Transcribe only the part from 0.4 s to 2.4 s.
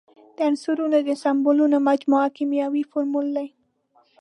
عنصرونو د سمبولونو مجموعه